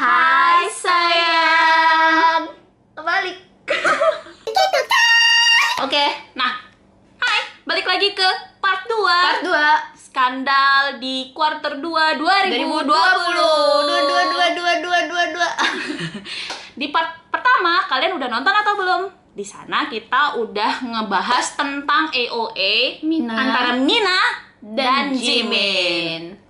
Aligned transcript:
Hai 0.00 0.64
sayang. 0.72 2.48
Balik 2.96 3.36
Oke, 5.84 6.04
Nah, 6.32 6.56
hai. 7.20 7.40
Balik 7.68 7.84
lagi 7.84 8.16
ke 8.16 8.24
part 8.64 8.88
2 8.88 8.96
part 8.96 9.44
2 9.44 10.00
Skandal 10.00 10.96
di 10.96 11.36
quarter 11.36 11.84
2 11.84 12.16
2020 12.16 12.16
2020 12.16 12.80
Dua, 12.80 12.80
dua, 12.80 14.00
dua, 14.24 14.40
dua, 14.56 14.74
dua, 14.80 14.98
dua, 15.04 15.22
dua 15.36 15.48
Di 16.80 16.88
part 16.88 17.20
pertama, 17.28 17.84
kalian 17.84 18.16
udah 18.16 18.28
nonton 18.32 18.56
atau 18.56 18.72
belum? 18.80 19.02
Di 19.36 19.44
sana 19.44 19.84
kita 19.92 20.40
udah 20.40 20.80
ngebahas 20.80 21.60
tentang 21.60 22.08
AOA 22.08 23.04
Mina. 23.04 23.36
antara 23.36 23.76
Mina 23.76 24.48
dan, 24.64 25.12
Dan 25.12 25.20
Jimin. 25.20 26.40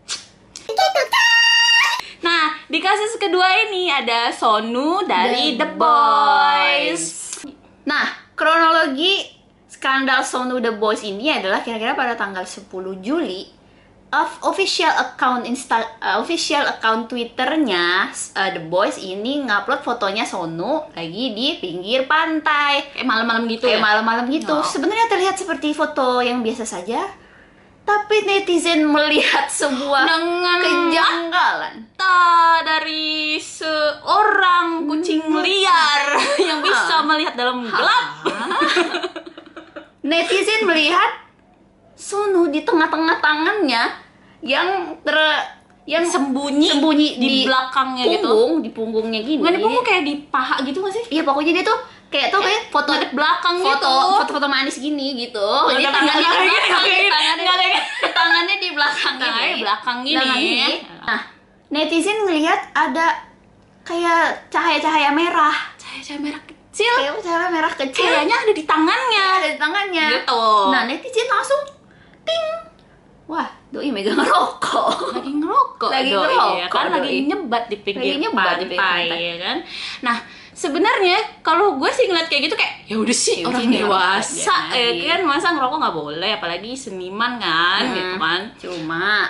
Nah, 2.20 2.52
di 2.68 2.78
kasus 2.78 3.16
kedua 3.16 3.48
ini 3.68 3.88
ada 3.88 4.28
Sonu 4.32 5.04
dari 5.08 5.56
The 5.56 5.64
The 5.64 5.68
Boys. 5.76 7.02
Nah, 7.88 8.06
kronologi 8.36 9.24
skandal 9.66 10.20
Sonu 10.20 10.60
The 10.60 10.76
Boys 10.76 11.00
ini 11.00 11.32
adalah 11.32 11.64
kira-kira 11.64 11.96
pada 11.96 12.14
tanggal 12.16 12.44
10 12.44 12.68
Juli 13.00 13.48
of 14.10 14.30
official 14.42 14.90
account 14.98 15.46
insta 15.46 15.86
uh, 16.02 16.18
official 16.18 16.66
account 16.66 17.06
Twitternya 17.06 18.10
uh, 18.10 18.50
The 18.50 18.62
Boys 18.66 18.98
ini 18.98 19.46
ngupload 19.46 19.86
fotonya 19.86 20.26
Sonu 20.26 20.90
lagi 20.92 21.30
di 21.30 21.62
pinggir 21.62 22.10
pantai 22.10 22.90
Kayak 22.90 23.06
malam-malam 23.06 23.46
gitu 23.46 23.70
kayak 23.70 23.78
ya? 23.78 23.86
malam-malam 23.86 24.26
gitu. 24.28 24.54
Oh. 24.58 24.66
Sebenarnya 24.66 25.06
terlihat 25.08 25.38
seperti 25.38 25.72
foto 25.72 26.20
yang 26.20 26.42
biasa 26.42 26.66
saja, 26.66 27.00
tapi 27.90 28.16
netizen 28.22 28.86
melihat 28.86 29.50
sebuah 29.50 30.06
Dengan 30.06 30.58
kejanggalan. 30.62 31.74
dari 32.60 33.34
seorang 33.42 34.86
kucing 34.86 35.26
liar 35.42 36.04
yang 36.48 36.62
bisa 36.62 37.02
melihat 37.02 37.34
dalam 37.34 37.66
gelap. 37.66 38.06
netizen 40.10 40.70
melihat 40.70 41.26
Sonu 41.98 42.48
di 42.48 42.64
tengah-tengah 42.64 43.20
tangannya 43.20 43.92
yang 44.40 44.96
ter 45.04 45.18
yang 45.84 46.06
Sembunyi, 46.06 46.70
sembunyi 46.70 47.18
di, 47.18 47.26
di 47.26 47.38
belakangnya 47.50 48.04
gitu. 48.06 48.30
punggung, 48.30 48.52
di 48.62 48.70
punggungnya 48.70 49.20
gini. 49.26 49.42
Bukan 49.42 49.54
di 49.58 49.60
punggung 49.60 49.84
kayak 49.84 50.02
di 50.06 50.14
paha 50.30 50.62
gitu 50.62 50.78
gak 50.86 50.94
sih? 50.94 51.04
Iya 51.18 51.26
pokoknya 51.26 51.52
dia 51.60 51.64
tuh 51.66 51.78
kayak 52.10 52.28
tuh 52.34 52.42
kayak 52.42 52.62
foto 52.74 52.90
Ngadep 52.90 53.12
belakang 53.14 53.56
foto 53.62 53.86
gitu. 53.86 54.18
foto-foto 54.18 54.46
manis 54.50 54.76
gini 54.76 55.14
gitu. 55.14 55.38
Oh, 55.40 55.70
tangannya 55.70 56.18
di 56.18 56.50
belakang, 56.50 56.82
gini, 56.84 57.08
tangannya, 57.08 57.80
tangannya 58.10 58.56
di 58.58 58.68
belakang 58.74 59.14
Tangannya 59.16 59.56
belakang 59.62 59.98
gini. 60.02 60.16
Belakang 60.18 60.38
gini. 60.42 60.70
Nah, 61.06 61.20
netizen 61.70 62.18
ngelihat 62.26 62.60
ada 62.74 63.06
kayak 63.86 64.50
cahaya-cahaya 64.50 65.14
merah. 65.14 65.54
Cahaya-cahaya 65.78 66.20
merah 66.20 66.42
kecil. 66.42 66.92
Kayak 66.98 67.22
cahaya 67.22 67.48
merah 67.48 67.72
kecil. 67.72 68.02
Kayaknya 68.02 68.36
ada 68.42 68.52
di 68.52 68.64
tangannya. 68.66 69.24
ada 69.38 69.48
di 69.48 69.58
tangannya. 69.58 70.06
Gitu. 70.18 70.44
Nah, 70.74 70.82
netizen 70.90 71.28
langsung 71.30 71.60
ting. 72.26 72.46
Wah, 73.30 73.46
doi 73.70 73.94
megang 73.94 74.18
rokok. 74.26 75.14
lagi 75.14 75.30
ngerokok 75.30 75.90
Lagi 75.94 76.10
doi, 76.10 76.26
ngerokok, 76.26 76.54
ya 76.58 76.66
kan 76.66 76.86
lagi 76.90 77.14
nyebat 77.30 77.64
di 77.70 77.76
pinggir 77.78 78.18
Lagi 78.18 78.22
nyebat 78.26 78.54
di 78.58 78.66
pinggir 78.66 78.82
pantai, 78.82 79.06
pantai. 79.06 79.20
ya 79.22 79.36
kan 79.38 79.56
nah 80.02 80.16
sebenarnya 80.60 81.16
kalau 81.40 81.74
gue 81.74 81.88
sih 81.88 82.04
ngeliat 82.04 82.28
kayak 82.28 82.42
gitu 82.44 82.54
kayak 82.54 82.84
ya 82.84 82.96
udah 82.96 83.16
sih 83.16 83.40
Ya 83.40 83.46
orang 83.46 83.62
sih, 83.62 83.72
dewasa 83.74 84.56
ya 84.70 84.88
kan 85.10 85.20
masa 85.24 85.48
ngerokok 85.50 85.78
nggak 85.78 85.96
boleh 85.96 86.30
apalagi 86.32 86.70
seniman 86.74 87.32
kan 87.36 87.80
Hmm. 87.82 87.96
gitu 87.96 88.14
kan 88.16 88.40
Cuma 88.58 89.24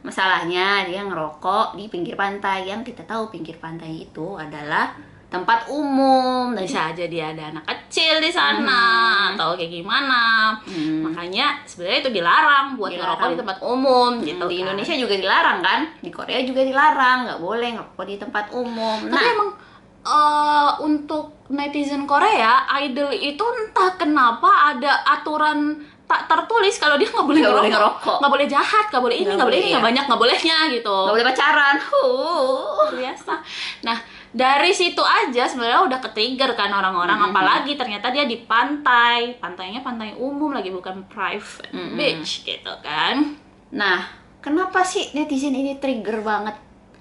masalahnya 0.00 0.86
dia 0.86 1.02
ngerokok 1.02 1.74
di 1.74 1.88
pinggir 1.88 2.14
pantai 2.14 2.62
yang 2.64 2.80
kita 2.80 3.02
tahu 3.02 3.26
pinggir 3.26 3.58
pantai 3.58 4.06
itu 4.06 4.38
adalah 4.38 4.94
tempat 5.26 5.66
umum 5.66 6.54
dan 6.54 6.62
bisa 6.62 6.86
aja 6.86 7.02
dia 7.04 7.34
ada 7.34 7.50
anak 7.50 7.66
kecil 7.66 8.22
di 8.22 8.30
sana 8.30 8.86
atau 9.34 9.58
kayak 9.58 9.74
gimana 9.74 10.54
Hmm. 10.62 11.02
makanya 11.02 11.58
sebenarnya 11.64 11.98
itu 12.00 12.12
dilarang 12.14 12.66
buat 12.72 12.94
Dilarang. 12.94 13.10
ngerokok 13.10 13.28
di 13.28 13.38
tempat 13.42 13.58
umum 13.60 14.10
gitu 14.22 14.44
di 14.44 14.54
kan. 14.54 14.62
Indonesia 14.62 14.94
juga 14.96 15.14
dilarang 15.18 15.58
kan 15.60 15.80
di 15.98 16.10
Korea 16.10 16.38
juga 16.40 16.62
dilarang 16.62 17.18
nggak 17.26 17.40
boleh 17.40 17.68
ngerokok 17.74 18.04
di 18.06 18.16
tempat 18.16 18.44
umum 18.54 18.98
Tapi 19.02 19.10
nah 19.10 19.22
emang 19.26 19.50
eh, 20.06 20.70
untuk 20.80 21.24
netizen 21.48 22.06
Korea, 22.06 22.62
idol 22.80 23.10
itu 23.10 23.42
entah 23.42 23.94
kenapa 23.94 24.70
ada 24.70 25.02
aturan 25.04 25.82
tak 26.06 26.30
tertulis 26.30 26.78
kalau 26.78 26.94
dia 26.94 27.10
nggak 27.10 27.26
boleh 27.26 27.42
Nggak 27.42 27.54
boleh 27.58 27.70
ngerokok, 27.74 28.16
nggak 28.22 28.32
boleh 28.32 28.46
jahat, 28.46 28.84
nggak 28.88 29.02
boleh 29.02 29.16
ini, 29.18 29.32
Nggak 29.34 29.42
boleh 29.42 29.58
ini, 29.58 29.62
boleh, 29.62 29.70
nggak 29.74 29.82
iya. 29.82 29.88
banyak, 29.90 30.04
nggak 30.06 30.20
bolehnya 30.22 30.58
gitu. 30.70 30.96
nggak 31.02 31.14
boleh 31.18 31.26
pacaran 31.26 31.76
huh. 31.82 32.86
Biasa. 32.94 33.32
Nah 33.82 33.98
dari 34.30 34.70
situ 34.70 35.02
aja 35.02 35.42
sebenarnya 35.48 35.82
udah 35.82 35.98
ke-trigger 35.98 36.54
kan 36.54 36.70
orang-orang, 36.70 37.18
Mhm. 37.18 37.26
apalagi 37.30 37.72
ternyata 37.74 38.14
dia 38.14 38.22
di 38.22 38.38
pantai, 38.38 39.34
pantainya 39.42 39.82
pantai 39.82 40.14
umum 40.14 40.54
lagi 40.54 40.70
bukan 40.70 41.10
private 41.10 41.74
Mhm. 41.74 41.94
beach 41.98 42.46
gitu 42.46 42.72
kan. 42.80 43.34
nah 43.66 44.06
kenapa 44.38 44.86
sih 44.86 45.10
netizen 45.10 45.50
ini 45.50 45.82
trigger 45.82 46.22
banget 46.22 46.54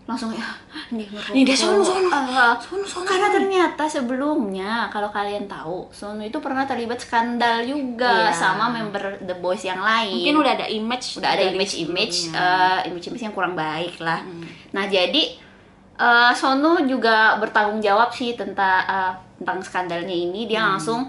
langsung 0.06 0.30
ya 0.30 0.46
ini 0.94 1.42
dia 1.42 1.58
sono, 1.58 1.82
sono. 1.82 2.06
Ah, 2.08 2.54
Sono, 2.56 2.86
sono, 2.86 3.02
Karena 3.04 3.26
sono. 3.26 3.36
ternyata 3.36 3.84
sebelumnya 3.86 4.86
kalau 4.88 5.10
kalian 5.10 5.46
tahu 5.46 5.90
Sonu 5.90 6.22
itu 6.22 6.38
pernah 6.38 6.62
terlibat 6.64 6.98
skandal 6.98 7.66
juga 7.66 8.30
Iya. 8.30 8.32
sama 8.32 8.70
member 8.70 9.18
The 9.20 9.34
Boys 9.36 9.62
yang 9.62 9.82
lain. 9.82 10.14
Mungkin 10.22 10.38
udah 10.38 10.54
ada 10.54 10.68
image 10.68 11.18
udah 11.18 11.26
ada 11.28 11.42
dari 11.42 11.58
image-image 11.58 12.18
sebelumnya. 12.30 12.38
eh, 12.38 12.88
image-image 12.88 13.24
yang 13.24 13.34
kurang 13.34 13.54
baik 13.56 13.98
lah. 13.98 14.22
Hmm. 14.22 14.46
Nah 14.72 14.86
jadi 14.86 15.24
eh, 15.96 16.32
Sonu 16.34 16.86
juga 16.86 17.36
bertanggung 17.36 17.82
jawab 17.82 18.10
sih 18.10 18.34
tentang 18.34 18.86
eh, 18.86 19.12
tentang 19.36 19.58
skandalnya 19.60 20.14
ini 20.14 20.46
dia 20.46 20.62
Hmm. 20.62 20.78
langsung 20.78 21.02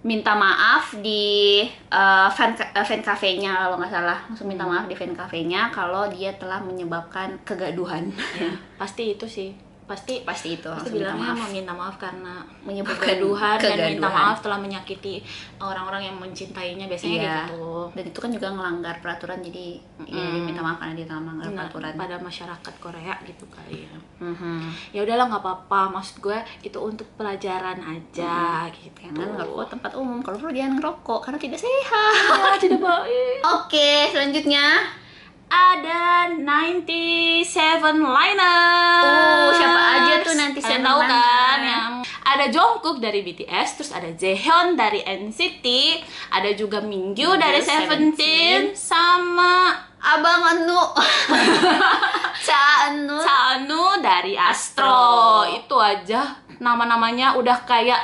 minta 0.00 0.32
maaf 0.32 0.96
di 1.04 1.60
eh, 1.68 2.28
fan 2.36 2.56
eh, 2.56 2.84
fan 2.88 3.02
cafe-nya 3.04 3.52
kalau 3.68 3.76
nggak 3.80 3.92
salah. 3.92 4.18
Langsung 4.28 4.48
minta 4.48 4.64
Hmm. 4.64 4.72
maaf 4.72 4.86
di 4.88 4.96
fan 4.96 5.12
cafe-nya 5.16 5.68
kalau 5.74 6.08
dia 6.08 6.32
telah 6.40 6.60
menyebabkan 6.64 7.36
kegaduhan. 7.44 8.08
Ya, 8.40 8.52
pasti 8.80 9.12
itu 9.16 9.26
sih 9.28 9.69
pasti 9.90 10.22
pasti 10.22 10.54
itu. 10.54 10.70
Pasti 10.70 10.94
bilangnya 10.94 11.34
maaf. 11.34 11.44
meminta 11.44 11.72
maaf 11.72 11.96
karena 11.96 12.38
Menyebabkan 12.60 13.18
kegaduhan 13.18 13.56
dan 13.58 13.78
minta 13.90 14.06
maaf 14.06 14.38
telah 14.38 14.56
menyakiti 14.56 15.18
orang-orang 15.58 16.06
yang 16.06 16.16
mencintainya. 16.16 16.86
Biasanya 16.86 17.16
Iya. 17.16 17.36
gitu. 17.44 17.66
Dan 17.90 18.04
itu 18.06 18.18
kan 18.18 18.30
juga 18.30 18.48
melanggar 18.48 18.94
peraturan 18.96 19.40
jadi 19.40 19.66
ya 20.06 20.22
dia 20.24 20.40
minta 20.40 20.60
maaf 20.60 20.78
karena 20.78 20.94
dia 20.94 21.04
telah 21.04 21.20
melanggar 21.20 21.46
Nah, 21.46 21.66
peraturan. 21.66 21.92
pada 21.96 22.16
masyarakat 22.16 22.74
Korea 22.78 23.14
gitu 23.22 23.44
kali 23.48 23.82
ya. 23.82 23.96
Mhm. 24.20 24.60
ya 24.92 25.00
udahlah 25.02 25.26
nggak 25.26 25.42
apa-apa. 25.42 25.80
Maksud 25.90 26.20
gue 26.20 26.38
itu 26.62 26.78
untuk 26.78 27.10
pelajaran 27.14 27.80
aja 27.80 28.68
gitu. 28.70 28.98
Jangan 29.02 29.34
ngerokok 29.34 29.66
tempat 29.68 29.92
umum. 29.94 30.20
Kalau 30.20 30.38
perlu 30.38 30.52
jangan 30.52 30.76
ngerokok 30.76 31.18
karena 31.20 31.38
tidak 31.40 31.58
sehat. 31.58 32.14
Ah, 32.30 32.54
tidak 32.54 32.78
baik. 32.78 33.38
Oke 33.56 33.90
selanjutnya 34.08 34.86
ada 35.50 36.30
97 36.30 37.42
liner. 37.98 39.02
Oh, 39.02 39.50
siapa 39.50 39.82
aja 39.98 40.12
tuh 40.22 40.32
97 40.38 40.62
Kalian 40.62 40.82
tahu 40.86 41.00
kan 41.02 41.58
Liners? 41.58 41.66
yang 41.66 41.92
ada 42.22 42.44
Jungkook 42.46 43.02
dari 43.02 43.26
BTS, 43.26 43.68
terus 43.74 43.90
ada 43.90 44.06
Jaehyun 44.14 44.78
dari 44.78 45.02
NCT, 45.02 45.66
ada 46.30 46.50
juga 46.54 46.78
Mingyu 46.78 47.34
dari 47.34 47.58
Seventeen. 47.58 48.70
Sama 48.78 49.74
abang 50.00 50.42
Anu 50.56 50.80
Ca 52.46 52.62
Anu 52.88 53.18
Chanu 53.20 53.98
dari 54.00 54.38
Astro. 54.38 54.86
Astro. 54.86 55.58
Itu 55.58 55.76
aja 55.76 56.38
nama-namanya 56.62 57.34
udah 57.36 57.66
kayak 57.66 58.00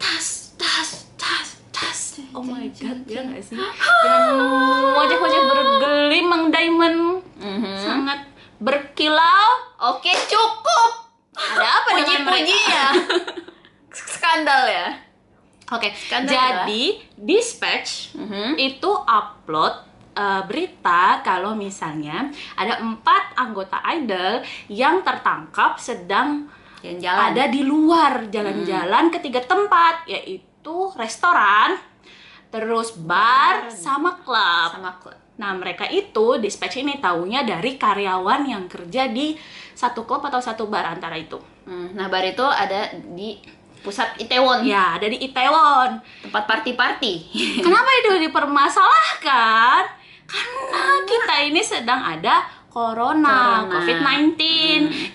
tas. 0.00 0.35
Oh 2.36 2.44
my 2.44 2.68
god, 2.68 3.00
ya 3.08 3.24
nggak 3.24 3.40
sih? 3.40 3.56
Wajah-wajah 4.98 5.42
bergelimang 5.46 6.52
diamond, 6.52 7.24
Mhm. 7.36 7.74
sangat 7.78 8.20
berkilau. 8.58 9.48
oke 9.78 10.08
cukup 10.08 10.90
Ada 11.32 11.68
apa 11.68 11.88
dengan 11.94 12.20
mereka? 12.24 12.80
skandal 13.92 14.64
ya 14.64 14.88
Oke, 15.68 15.92
Skandal 15.92 16.32
jadi 16.32 16.84
Dispatch 17.14 18.14
Mhm. 18.14 18.56
itu 18.56 18.90
upload 19.04 19.74
uh, 20.14 20.40
berita 20.44 21.20
kalau 21.20 21.52
misalnya 21.52 22.28
ada 22.54 22.78
empat 22.78 23.34
anggota 23.34 23.84
idol 23.90 24.40
yang 24.68 25.02
tertangkap 25.02 25.76
sedang 25.76 26.48
jalan-jalan 26.80 27.20
ada 27.34 27.44
di 27.48 27.60
luar 27.60 28.12
jalan-jalan 28.26 29.10
ke 29.10 29.18
tiga 29.18 29.42
tempat 29.42 30.06
yaitu 30.06 30.46
restoran, 30.94 31.76
terus 32.50 32.94
bar, 32.96 33.68
sama 33.70 34.22
klub. 34.22 34.70
sama 34.74 34.92
klub 35.02 35.26
Nah 35.36 35.52
mereka 35.52 35.84
itu 35.88 36.40
dispatch 36.40 36.80
ini 36.80 36.96
taunya 36.96 37.44
dari 37.44 37.76
karyawan 37.76 38.48
yang 38.48 38.64
kerja 38.66 39.12
di 39.12 39.36
satu 39.76 40.08
klub 40.08 40.24
atau 40.24 40.40
satu 40.40 40.64
bar 40.72 40.88
antara 40.88 41.20
itu. 41.20 41.36
Hmm, 41.68 41.92
nah 41.92 42.08
bar 42.08 42.24
itu 42.24 42.40
ada 42.40 42.88
di 42.96 43.36
pusat 43.84 44.18
Itaewon 44.18 44.66
Ya 44.66 44.98
ada 44.98 45.06
di 45.06 45.20
Itaewon. 45.20 46.00
tempat 46.26 46.42
party-party 46.48 47.14
Kenapa 47.62 47.90
itu 48.02 48.26
dipermasalahkan? 48.26 49.82
Karena 50.26 50.84
kita 51.06 51.34
ini 51.46 51.62
sedang 51.62 52.02
ada 52.02 52.42
corona, 52.76 53.64
Corona. 53.64 53.72
COVID-19 53.72 54.36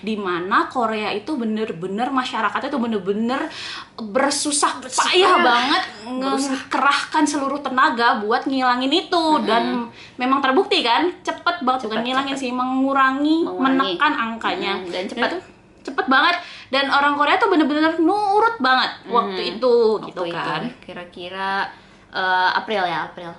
di 0.02 0.18
mana 0.18 0.66
Korea 0.66 1.14
itu 1.14 1.38
bener-bener 1.38 2.10
masyarakatnya 2.10 2.74
itu 2.74 2.80
bener-bener 2.82 3.40
bersusah 3.94 4.82
payah 4.82 5.38
banget. 5.38 5.82
ngekerahkan 6.10 7.22
seluruh 7.22 7.62
tenaga 7.62 8.18
buat 8.18 8.50
ngilangin 8.50 8.90
itu. 8.90 9.24
Dan 9.46 9.86
memang 10.18 10.42
terbukti 10.42 10.82
kan 10.82 11.06
cepet 11.22 11.62
banget 11.62 11.86
bukan 11.86 12.02
Cepet, 12.02 12.06
ngilangin 12.10 12.34
cepet. 12.34 12.42
sih 12.42 12.50
mengurangi, 12.50 13.46
Mengurangi. 13.46 13.94
menekan 13.94 14.12
angkanya. 14.12 14.72
Mm, 14.82 14.90
dan 14.90 15.04
cepet. 15.06 15.30
itu 15.30 15.38
cepet 15.86 16.06
banget. 16.10 16.34
Dan 16.74 16.90
orang 16.90 17.14
Korea 17.14 17.38
tuh 17.38 17.46
bener-bener 17.46 17.94
nurut 18.02 18.58
banget 18.58 19.06
waktu 19.06 19.54
itu 19.54 19.74
gitu 20.02 20.18
Waktu 20.18 20.34
itu, 20.34 20.42
kan. 20.50 20.62
Kira-kira 20.82 21.70
eh, 22.10 22.50
April 22.58 22.82
ya, 22.82 23.06
April. 23.06 23.30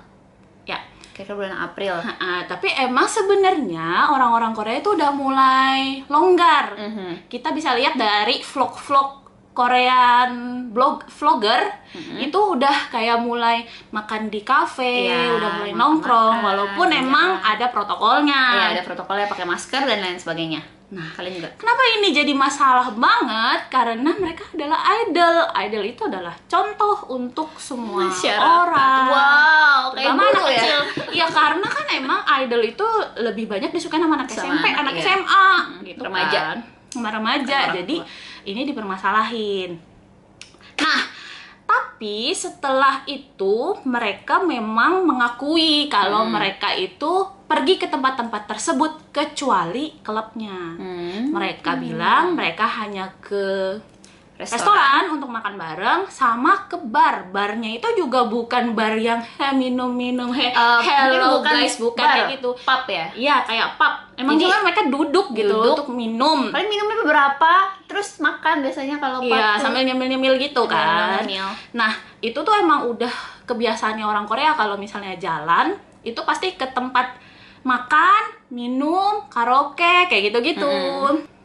ya 0.64 0.80
Kira-kira 1.14 1.38
bulan 1.38 1.54
April. 1.62 1.94
Ah, 2.18 2.42
tapi 2.50 2.66
emang 2.74 3.06
sebenarnya 3.06 4.10
orang-orang 4.10 4.50
Korea 4.50 4.82
itu 4.82 4.98
udah 4.98 5.14
mulai 5.14 6.02
longgar. 6.10 6.74
Mhm. 6.74 7.30
Kita 7.30 7.54
bisa 7.54 7.70
lihat 7.78 7.94
dari 7.94 8.42
vlog-vlog 8.42 9.23
Korean 9.54 10.30
blog 10.74 11.06
vlogger 11.06 11.62
itu 12.18 12.34
udah 12.34 12.90
kayak 12.90 13.22
mulai 13.22 13.62
makan 13.94 14.26
di 14.26 14.42
kafe, 14.42 15.06
Iya, 15.06 15.38
udah 15.38 15.50
mulai 15.62 15.72
nongkrong 15.72 16.42
walaupun 16.42 16.90
iya. 16.90 16.98
emang 16.98 17.38
ada 17.38 17.70
protokolnya. 17.70 18.42
Ya, 18.50 18.64
ada 18.74 18.82
protokolnya 18.82 19.30
pakai 19.30 19.46
masker 19.46 19.86
dan 19.86 20.02
lain 20.02 20.18
sebagainya. 20.18 20.58
Nah. 20.94 21.10
kalian 21.16 21.42
juga. 21.42 21.50
Kenapa 21.58 21.82
ini 21.98 22.08
jadi 22.14 22.32
masalah 22.36 22.86
banget? 22.94 23.66
Karena 23.66 24.10
mereka 24.14 24.46
adalah 24.54 24.78
idol. 25.02 25.36
Idol 25.66 25.84
itu 25.90 26.02
adalah 26.06 26.34
contoh 26.46 26.96
untuk 27.10 27.50
semua 27.58 28.06
orang. 28.38 29.02
Wow, 29.10 29.82
kayak 29.90 30.14
Terutama 30.14 30.22
anak 30.22 30.42
ya. 30.44 30.50
kecil. 30.54 30.78
Iya 31.14 31.26
karena 31.30 31.66
kan 31.66 31.86
emang 31.90 32.20
idol 32.46 32.62
itu 32.62 32.86
lebih 33.18 33.50
banyak 33.50 33.70
disukai 33.74 33.98
sama 33.98 34.14
anak 34.18 34.28
Sama 34.30 34.38
SMP, 34.54 34.66
anak, 34.70 34.80
anak 34.82 34.94
iya. 34.94 35.02
SMA, 35.02 35.48
gitu 35.82 36.02
remaja. 36.06 36.40
kan. 36.52 36.58
Sama 36.94 37.08
remaja. 37.10 37.58
Orang 37.58 37.76
Jadi 37.82 37.96
tua. 37.98 38.06
Ini 38.44 38.68
dipermasalahin. 38.68 39.76
Nah, 40.74 41.00
tapi 41.64 42.30
setelah 42.34 43.06
itu 43.08 43.78
mereka 43.88 44.42
memang 44.44 45.08
mengakui 45.08 45.88
kalau 45.88 46.28
Hmm. 46.28 46.36
mereka 46.36 46.74
itu 46.76 47.24
pergi 47.48 47.78
ke 47.78 47.86
tempat-tempat 47.88 48.50
tersebut 48.50 48.92
kecuali 49.14 49.96
klubnya. 50.04 50.76
Hmm. 50.76 51.32
Mereka 51.32 51.78
bilang 51.80 52.36
mereka 52.36 52.66
hanya 52.84 53.14
ke 53.22 53.78
Restoran. 54.34 54.58
restoran 54.58 55.04
untuk 55.14 55.30
makan 55.30 55.54
bareng 55.54 56.00
sama 56.10 56.66
ke 56.66 56.74
bar. 56.74 57.30
Barnya 57.30 57.70
itu 57.70 57.86
juga 57.94 58.26
bukan 58.26 58.74
bar 58.74 58.98
yang 58.98 59.22
he 59.22 59.46
minum-minum 59.54 60.34
he 60.34 60.50
Eh, 60.50 60.50
mungkin 60.50 60.90
hello 60.90 61.38
bukan 61.38 61.54
guys 61.54 61.74
bukan 61.78 62.02
bar, 62.02 62.14
kayak 62.18 62.28
gitu. 62.34 62.50
Pub 62.50 62.82
ya. 62.84 63.06
Iya 63.14 63.36
kayak 63.46 63.68
pub. 63.78 63.94
Emang 64.14 64.34
Jadi, 64.34 64.42
cuma 64.44 64.56
mereka 64.62 64.82
duduk 64.86 65.26
gitu 65.32 65.54
duduk. 65.54 65.74
untuk 65.78 65.88
minum. 65.90 66.50
Paling 66.50 66.66
minumnya 66.66 66.96
beberapa, 66.98 67.52
terus 67.86 68.18
makan 68.18 68.56
biasanya 68.60 68.98
kalau 68.98 69.22
pub 69.22 69.30
Iya, 69.30 69.54
sambil 69.56 69.82
nyemil-nyemil 69.82 70.34
gitu 70.42 70.66
Iya, 70.66 70.74
kan. 70.74 71.22
nyemil. 71.22 71.46
Nah, 71.72 71.92
itu 72.18 72.34
tuh 72.36 72.54
emang 72.54 72.90
udah 72.90 73.14
kebiasaannya 73.46 74.02
orang 74.02 74.26
Korea 74.26 74.54
kalau 74.54 74.74
misalnya 74.74 75.14
jalan, 75.14 75.78
itu 76.02 76.18
pasti 76.22 76.52
ke 76.52 76.66
tempat 76.66 77.22
makan, 77.62 78.22
minum, 78.50 79.30
karaoke, 79.30 80.04
kayak 80.04 80.28
gitu-gitu. 80.28 80.74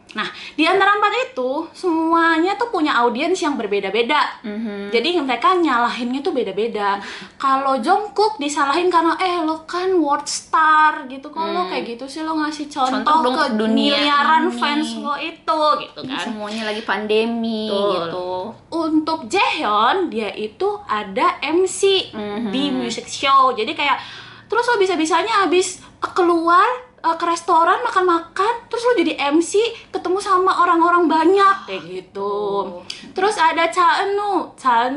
Nah, 0.10 0.26
di 0.58 0.66
antara 0.66 0.98
empat 0.98 1.14
itu, 1.30 1.70
semuanya 1.70 2.58
tuh 2.58 2.70
punya 2.70 2.98
audiens 2.98 3.38
yang 3.38 3.54
berbeda-beda. 3.54 4.42
Mhm. 4.42 4.90
Jadi 4.90 5.22
mereka 5.22 5.54
nyalahinnya 5.54 6.20
tuh 6.20 6.34
beda-beda. 6.34 6.98
Kalau 7.38 7.78
Jungkook 7.78 8.42
disalahin 8.42 8.90
karena 8.90 9.14
eh 9.16 9.38
lo 9.40 9.62
kan 9.64 9.94
world 9.94 10.26
star 10.26 11.06
gitu. 11.06 11.30
Kalau 11.30 11.70
kayak 11.70 11.86
gitu 11.88 12.10
sih 12.10 12.22
lo 12.22 12.34
ngasih 12.36 12.66
contoh, 12.68 12.90
Hmm. 12.90 13.06
Contoh 13.06 13.32
ke 13.32 13.46
dunia 13.54 14.02
miliaran 14.02 14.50
ini. 14.50 14.58
fans 14.58 14.90
lo 14.98 15.14
itu 15.14 15.60
gitu 15.80 16.00
kan. 16.04 16.20
semuanya 16.20 16.64
lagi 16.66 16.82
pandemi 16.82 17.70
Betul. 17.70 17.90
gitu. 17.94 18.30
Untuk 18.72 19.20
Jaehyun 19.30 20.10
dia 20.10 20.34
itu 20.34 20.70
ada 20.84 21.38
MC 21.40 22.10
Mhm. 22.10 22.50
di 22.50 22.64
music 22.72 23.06
show. 23.06 23.54
Jadi 23.54 23.78
kayak 23.78 24.02
terus 24.50 24.66
lo 24.66 24.76
bisa-bisanya 24.76 25.46
habis 25.46 25.86
keluar 26.02 26.66
eh, 27.00 27.16
ke 27.16 27.26
restoran 27.26 27.80
makan-makan, 27.82 28.54
terus 28.66 28.82
lo 28.82 28.94
jadi 28.96 29.14
MC 29.30 29.54
ketemu 29.90 30.18
sama 30.18 30.52
orang-orang 30.60 31.06
banyak 31.06 31.56
kayak 31.66 31.84
gitu. 31.86 32.36
Oh. 32.70 32.84
Terus 33.12 33.36
ada. 33.36 33.68
Cha 33.70 34.02
Eun-woo 34.02 34.56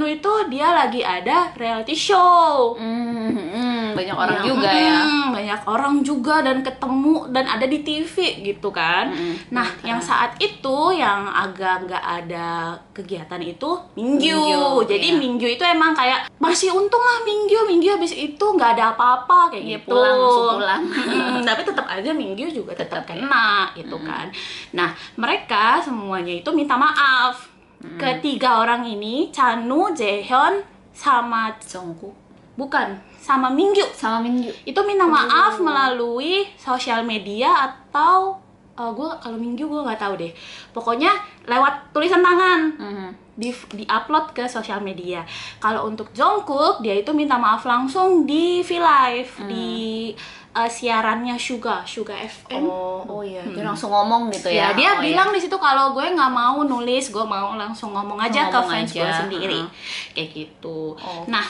itu 0.09 0.33
dia 0.49 0.73
lagi 0.73 1.01
ada 1.01 1.53
reality 1.53 1.93
show. 1.93 2.73
Mhm, 2.75 3.93
banyak 3.93 4.17
orang 4.17 4.37
Yang, 4.39 4.47
juga 4.49 4.71
ya. 4.71 4.97
mm, 4.99 5.25
banyak 5.31 5.61
orang 5.65 5.95
juga 6.01 6.35
dan 6.41 6.59
ketemu 6.61 7.15
dan 7.29 7.45
ada 7.47 7.65
di 7.65 7.79
TV 7.81 8.15
gitu 8.43 8.69
kan. 8.69 9.11
Mm-mm, 9.11 9.51
Nah, 9.51 9.69
betul. 9.69 9.87
yang 9.87 10.01
saat 10.01 10.39
itu 10.39 10.77
yang 10.93 11.29
agak 11.29 11.85
nggak 11.85 12.01
ada 12.03 12.49
kegiatan 12.91 13.41
itu 13.41 13.71
Minggu. 13.95 14.25
Minggu, 14.25 14.83
Jadi 14.87 15.09
iya. 15.09 15.19
Minggu 15.19 15.47
itu 15.47 15.63
emang 15.63 15.93
kayak 15.93 16.33
masih 16.39 16.71
untung 16.71 17.01
lah 17.01 17.21
Minggu. 17.23 17.59
Minggu 17.67 17.89
habis 17.91 18.13
itu 18.13 18.41
nggak 18.43 18.73
ada 18.75 18.93
apa-apa 18.93 19.51
kayak 19.51 19.63
Iya, 19.63 19.79
gitu. 19.79 19.93
pulang, 19.93 20.17
pulang. 20.57 20.83
Mm, 20.89 21.43
tapi 21.43 21.61
tetap 21.63 21.87
aja 21.95 22.11
Minggu 22.11 22.47
juga 22.47 22.73
tetap 22.73 23.03
Tetap, 23.03 23.13
ya. 23.13 23.25
kena 23.25 23.49
gitu 23.75 23.97
kan. 24.01 24.29
Nah, 24.73 24.91
mereka 25.15 25.79
semuanya 25.79 26.33
itu 26.33 26.51
minta 26.51 26.75
maaf. 26.75 27.51
Ketiga 27.99 28.63
orang 28.63 28.87
ini, 28.87 29.29
Chanu, 29.29 29.91
Jaehyun, 29.91 30.63
sama 30.93 31.51
Jongkook 31.59 32.13
bukan 32.53 32.93
sama 33.17 33.49
Minggu 33.49 33.81
sama 33.93 34.21
Minggu. 34.21 34.53
itu 34.63 34.77
minta 34.85 35.09
maaf 35.09 35.57
melalui 35.57 36.45
sosial 36.55 37.01
media 37.01 37.49
atau 37.65 38.37
gue 38.77 39.09
kalau 39.17 39.41
Minggu 39.41 39.65
gue 39.65 39.81
nggak 39.81 39.97
tahu 39.97 40.21
deh 40.21 40.29
pokoknya 40.69 41.09
lewat 41.47 41.73
tulisan 41.91 42.21
tangan 42.21 42.69
Mhm. 42.77 43.09
di 43.33 43.49
di 43.73 43.85
upload 43.89 44.37
ke 44.37 44.45
sosial 44.45 44.79
media 44.79 45.25
kalau 45.57 45.89
untuk 45.89 46.13
Jungkook 46.13 46.85
dia 46.85 46.93
itu 46.93 47.09
minta 47.11 47.41
maaf 47.41 47.65
langsung 47.65 48.29
di 48.29 48.61
V 48.61 48.71
Live 48.77 49.33
di 49.49 50.13
uh, 50.53 50.69
siarannya 50.69 51.37
Suga 51.41 51.83
Suga 51.85 52.15
FM 52.17 52.63
Oh, 52.65 53.03
oh 53.09 53.23
iya, 53.25 53.41
dia 53.45 53.65
langsung 53.65 53.89
ngomong 53.91 54.29
gitu 54.31 54.49
ya. 54.53 54.73
Ya, 54.73 54.77
dia 54.77 54.91
Oh, 54.97 55.03
bilang 55.03 55.33
iya. 55.33 55.37
di 55.37 55.41
situ 55.45 55.57
kalau 55.57 55.97
gue 55.97 56.05
nggak 56.05 56.33
mau 56.33 56.63
nulis, 56.63 57.09
gue 57.09 57.25
mau 57.25 57.57
langsung 57.57 57.93
ngomong 57.97 58.21
aja 58.21 58.49
ke 58.49 58.57
Ngomong 58.57 58.71
fans 58.71 58.91
gue 58.93 59.03
aja, 59.03 59.25
sendiri, 59.25 59.61
uh-huh. 59.61 60.13
kayak 60.15 60.29
gitu. 60.33 60.95
Oke. 60.97 61.29
Nah, 61.29 61.45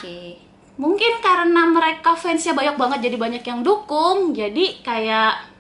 mungkin 0.80 1.20
karena 1.20 1.62
mereka 1.68 2.16
fansnya 2.16 2.56
banyak 2.56 2.80
banget 2.80 2.98
jadi 3.12 3.16
banyak 3.20 3.44
yang 3.44 3.60
dukung 3.60 4.32
jadi 4.32 4.80
kayak 4.80 5.52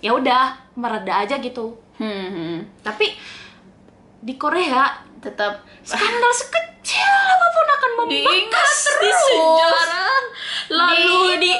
ya 0.00 0.10
udah 0.16 0.56
mereda 0.76 1.20
aja 1.24 1.36
gitu 1.36 1.76
Hmm, 1.96 2.28
hmm. 2.28 2.58
tapi 2.84 3.08
di 4.20 4.36
Korea 4.36 5.05
tetap 5.26 5.52
skandal 5.82 6.32
sekecil 6.32 7.10
apa 7.10 7.46
pun 7.50 7.66
akan 7.66 7.90
di 8.06 8.22
terus. 8.46 8.74
sejarah 8.94 10.22
lalu 10.70 11.42
di 11.42 11.52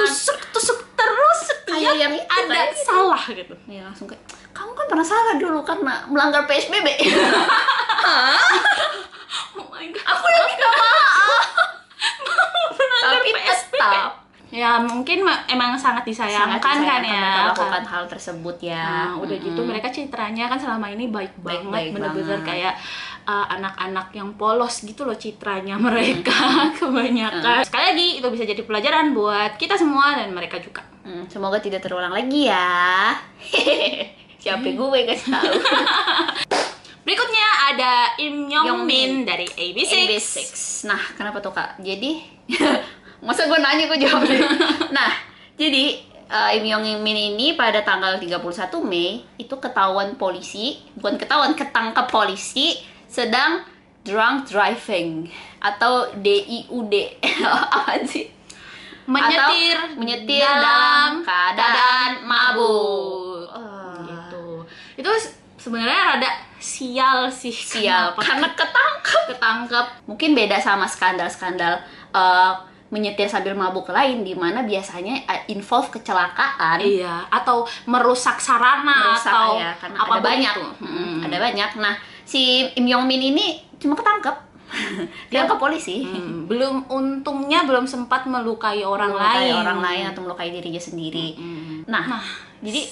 tusuk 0.00 0.40
tusuk 0.56 0.78
terus 0.96 1.38
setiap 1.52 1.94
yang 2.00 2.16
itu, 2.16 2.24
ada 2.24 2.72
itu. 2.72 2.80
salah 2.88 3.22
gitu 3.28 3.54
ya 3.68 3.84
langsung 3.84 4.08
kayak 4.08 4.24
kamu 4.54 4.70
kan 4.72 4.86
pernah 4.88 5.04
salah 5.04 5.34
dulu 5.36 5.60
karena 5.66 6.06
melanggar 6.06 6.46
PSBB. 6.46 6.86
oh 9.58 9.66
my 9.66 9.84
god 9.90 10.06
Aku 10.14 10.26
yang 10.30 10.46
minta 10.46 10.68
maaf. 10.70 11.50
Tapi 13.02 13.30
PSBB. 13.34 13.74
tetap 13.74 14.23
ya 14.54 14.78
mungkin 14.78 15.26
ma- 15.26 15.42
emang 15.50 15.74
sangat 15.74 16.06
disayangkan, 16.06 16.46
sangat 16.46 16.60
kan 16.62 16.76
disayangkan 16.78 17.02
ya 17.10 17.26
melakukan 17.42 17.82
kan. 17.82 17.90
hal 17.90 18.04
tersebut 18.06 18.56
ya. 18.62 18.86
Nah, 19.10 19.18
udah 19.18 19.36
gitu 19.36 19.60
mereka 19.60 19.90
citranya 19.90 20.46
kan 20.46 20.54
selama 20.54 20.86
ini 20.88 21.10
baik, 21.10 21.34
banget, 21.36 21.66
Baik-baik 21.66 21.90
bener-bener 21.90 22.38
banget. 22.38 22.46
kayak 22.46 22.74
uh, 23.24 23.46
anak-anak 23.50 24.14
yang 24.14 24.30
polos 24.34 24.80
gitu 24.80 25.02
loh 25.02 25.18
citranya 25.18 25.74
mereka 25.74 26.38
kebanyakan. 26.78 27.66
Sekali 27.66 27.84
lagi 27.90 28.08
itu 28.22 28.26
bisa 28.30 28.46
jadi 28.46 28.62
pelajaran 28.62 29.10
buat 29.10 29.58
kita 29.58 29.74
semua 29.74 30.14
dan 30.14 30.30
mereka 30.30 30.62
juga. 30.62 30.86
Hmm, 31.02 31.26
semoga 31.26 31.58
tidak 31.58 31.82
terulang 31.82 32.14
lagi 32.14 32.46
ya. 32.46 33.10
Siapa 34.38 34.62
gue 34.62 35.00
kasih 35.04 35.28
tahu. 35.30 35.52
Berikutnya 37.04 37.46
ada 37.68 37.92
Im 38.16 38.48
Yong 38.48 38.84
Min 38.84 39.28
dari 39.28 39.44
AB6. 39.44 39.92
AB6. 40.08 40.36
Nah, 40.84 41.00
kenapa 41.12 41.36
tuh 41.36 41.52
kak? 41.52 41.76
Jadi, 41.76 42.24
masa 43.24 43.48
gue 43.48 43.58
nanya 43.58 43.88
gue 43.88 43.98
jawab 43.98 44.22
deh. 44.28 44.38
Nah, 44.96 45.10
jadi 45.56 45.98
uh, 46.28 46.50
Im 46.54 46.64
Yong 46.68 47.00
Min 47.00 47.34
ini 47.34 47.56
pada 47.56 47.80
tanggal 47.80 48.20
31 48.20 48.44
Mei 48.84 49.24
itu 49.40 49.56
ketahuan 49.56 50.14
polisi, 50.20 50.78
bukan 50.94 51.16
ketahuan, 51.16 51.56
ketangkap 51.56 52.06
polisi 52.12 52.78
sedang 53.08 53.64
drunk 54.04 54.46
driving 54.52 55.32
atau 55.58 56.12
DIUD. 56.20 56.94
Apa 57.74 58.04
sih? 58.04 58.28
Menyetir, 59.04 59.76
Atau 59.76 60.00
menyetir 60.00 60.40
dalam 60.40 61.20
keadaan 61.20 62.24
mabuk. 62.24 63.48
Ah. 63.52 64.00
Gitu. 64.00 64.44
Itu 65.00 65.10
sebenarnya 65.60 66.16
rada 66.16 66.30
sial 66.56 67.28
sih. 67.28 67.52
Sial, 67.52 68.16
karena 68.16 68.48
ketangkap. 68.52 69.24
ketangkep 69.28 69.86
Mungkin 70.08 70.32
beda 70.32 70.56
sama 70.60 70.88
skandal-skandal 70.88 71.84
uh, 72.16 72.73
menyetir 72.94 73.26
sambil 73.26 73.58
mabuk 73.58 73.90
lain 73.90 74.22
di 74.22 74.38
mana 74.38 74.62
biasanya 74.62 75.26
eh, 75.26 75.42
involve 75.50 75.90
kecelakaan. 75.90 76.78
Iya, 76.78 77.26
atau 77.26 77.66
merusak 77.90 78.38
sarana 78.38 78.86
merusak 78.86 79.34
atau 79.34 79.58
ya 79.58 79.74
karena 79.74 79.96
apa 79.98 80.14
ada 80.14 80.22
banyak. 80.22 80.54
Begitu. 80.54 80.86
Mm, 80.86 81.16
ada 81.26 81.36
banyak. 81.42 81.70
Nah 81.82 81.94
si 82.22 82.70
Im 82.78 82.86
Yong 82.86 83.10
Min 83.10 83.34
ini 83.34 83.58
cuma 83.82 83.98
ketangkep. 83.98 84.36
Dia 85.34 85.50
ke 85.50 85.54
polisi. 85.58 86.06
Hmm, 86.06 86.46
belum 86.46 86.86
untungnya 86.86 87.66
belum 87.66 87.90
sempat 87.90 88.30
melukai 88.30 88.86
orang 88.86 89.10
melukai 89.10 89.50
lain. 89.50 89.58
orang 89.58 89.78
lain 89.82 90.04
atau 90.14 90.22
melukai 90.22 90.54
dirinya 90.54 90.82
sendiri. 90.82 91.34
Hmm. 91.34 91.82
nah, 91.90 92.22
jadi 92.62 92.86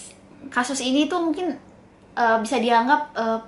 kasus 0.51 0.83
ini 0.83 1.07
tuh 1.07 1.31
mungkin 1.31 1.55
eh, 2.19 2.37
bisa 2.43 2.59
dianggap 2.59 3.15
eh, 3.15 3.39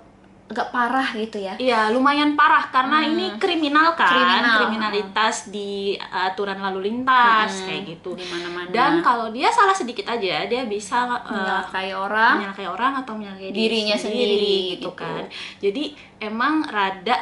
agak 0.45 0.69
parah 0.71 1.09
gitu 1.11 1.41
ya 1.41 1.57
Iya, 1.57 1.89
lumayan 1.89 2.35
parah 2.35 2.69
karena 2.69 3.01
ini 3.03 3.33
kriminal 3.37 3.93
kan, 3.93 4.13
Kriminal. 4.13 4.57
kriminalitas 4.61 5.49
di 5.49 5.97
aturan 5.97 6.61
lalu 6.61 6.93
lintas 6.93 7.65
Hmm, 7.65 7.67
kayak 7.67 7.83
gitu. 7.89 8.13
di 8.13 8.23
mana-mana. 8.25 8.69
Dan 8.69 8.93
kalau 9.01 9.31
dia 9.31 9.49
salah 9.49 9.73
sedikit 9.73 10.05
aja, 10.05 10.45
dia 10.45 10.63
bisa 10.65 11.09
uh, 11.09 11.25
menyalakai 11.25 11.91
orang 11.91 12.35
menyalakai 12.39 12.67
orang 12.67 12.93
atau 12.99 13.13
menyalakai 13.15 13.51
Dirinya 13.51 13.97
sendiri, 13.97 14.77
gitu 14.77 14.85
gitu. 14.85 14.91
kan. 14.95 15.25
Jadi 15.59 15.85
emang 16.19 16.61
rada 16.65 17.17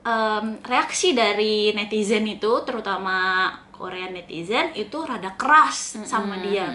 em, 0.00 0.60
reaksi 0.62 1.12
dari 1.12 1.72
netizen 1.72 2.24
itu, 2.24 2.52
terutama 2.62 3.48
Korean 3.78 4.10
netizen 4.10 4.74
itu 4.74 4.98
rada 5.06 5.30
keras 5.38 6.02
sama 6.02 6.42
dia. 6.42 6.66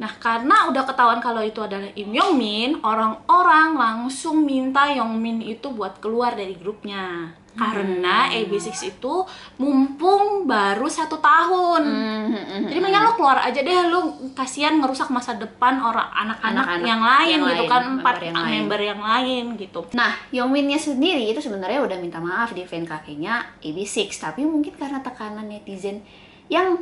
Nah, 0.00 0.12
karena 0.16 0.72
udah 0.72 0.82
ketahuan 0.88 1.20
kalau 1.20 1.44
itu 1.44 1.60
adalah 1.60 1.92
Im 1.92 2.08
Yong 2.08 2.32
Min, 2.40 2.70
orang-orang 2.80 3.76
langsung 3.76 4.48
minta 4.48 4.88
Yong 4.88 5.20
Min 5.20 5.44
itu 5.44 5.68
buat 5.68 6.00
keluar 6.00 6.32
dari 6.32 6.56
grupnya. 6.56 7.36
Karena 7.58 8.30
AB6 8.30 8.70
itu 8.86 9.14
mumpung 9.58 10.46
baru 10.46 10.86
satu 10.86 11.18
tahun. 11.18 11.82
Hmm, 11.82 12.70
Jadi 12.70 12.78
mendingan 12.78 13.02
lo 13.02 13.18
keluar 13.18 13.42
aja 13.42 13.58
deh, 13.58 13.90
lo 13.90 14.14
kasihan 14.30 14.78
ngerusak 14.78 15.10
masa 15.10 15.34
depan 15.34 15.82
orang 15.82 16.06
anak-anak 16.06 16.86
yang 16.86 17.02
lain 17.02 17.34
yang 17.34 17.42
gitu 17.50 17.66
lain, 17.66 17.70
kan, 17.74 17.82
empat 17.98 18.14
member 18.14 18.22
yang 18.22 18.36
lain. 18.38 18.50
member 18.54 18.80
yang 18.80 19.00
lain 19.02 19.44
gitu. 19.58 19.80
Nah, 19.90 20.14
Yongminnya 20.30 20.78
sendiri 20.78 21.34
itu 21.34 21.42
sebenarnya 21.42 21.82
udah 21.82 21.98
minta 21.98 22.22
maaf 22.22 22.54
di 22.54 22.62
fan 22.62 22.86
kakeknya 22.86 23.58
AB6, 23.58 24.06
tapi 24.22 24.46
mungkin 24.46 24.78
karena 24.78 25.02
tekanan 25.02 25.50
netizen 25.50 26.06
yang 26.48 26.80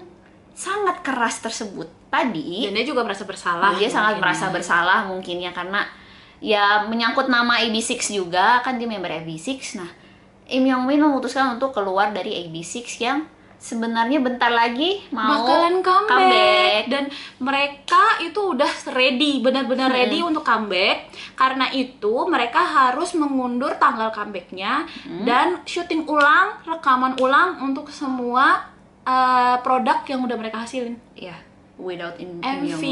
sangat 0.53 1.03
keras 1.03 1.39
tersebut 1.39 1.85
tadi, 2.09 2.65
Dan 2.65 2.73
dia 2.73 2.87
juga 2.87 3.03
merasa 3.03 3.23
bersalah. 3.23 3.77
dia 3.77 3.87
sangat 3.87 4.17
merasa 4.17 4.49
ya. 4.49 4.53
bersalah 4.53 5.01
mungkin 5.05 5.37
ya 5.39 5.53
karena 5.53 5.85
ya 6.39 6.65
menyangkut 6.85 7.27
nama 7.27 7.59
AB6 7.59 7.83
juga 8.11 8.61
kan 8.61 8.77
dia 8.77 8.87
member 8.87 9.11
AB6. 9.11 9.77
Nah, 9.77 9.91
Im 10.47 10.63
Yongmin 10.63 10.97
memutuskan 10.99 11.53
untuk 11.53 11.73
keluar 11.73 12.09
dari 12.11 12.41
AB6 12.41 12.65
yang 12.99 13.27
sebenarnya 13.59 14.21
bentar 14.21 14.49
lagi 14.49 15.01
mau 15.11 15.43
bakalan 15.43 15.81
comeback. 15.81 16.87
dan 16.87 17.05
mereka 17.39 18.21
itu 18.21 18.37
udah 18.53 18.69
ready 18.87 19.41
benar-benar 19.41 19.89
Hmm. 19.89 19.97
ready 19.99 20.21
untuk 20.21 20.41
comeback 20.41 21.09
karena 21.35 21.67
itu 21.71 22.15
mereka 22.27 22.61
harus 22.61 23.13
mengundur 23.13 23.75
tanggal 23.75 24.09
comebacknya 24.11 24.85
Hmm. 25.03 25.25
dan 25.25 25.47
syuting 25.65 26.05
ulang 26.05 26.61
rekaman 26.63 27.17
ulang 27.17 27.59
untuk 27.63 27.89
semua 27.89 28.76
uh, 29.07 29.57
produk 29.59 30.03
yang 30.05 30.21
udah 30.21 30.35
mereka 30.35 30.61
hasilin 30.61 30.99
Ya, 31.15 31.39
without 31.77 32.19
Im, 32.19 32.41
Im 32.41 32.67
MV 32.69 32.83